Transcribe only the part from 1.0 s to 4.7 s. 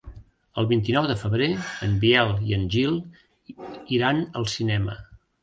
de febrer en Biel i en Gil iran al